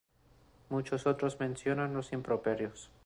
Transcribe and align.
Muchos 0.69 1.05
otros 1.05 1.39
mencionan 1.39 1.93
los 1.93 2.11
"Improperios". 2.11 2.89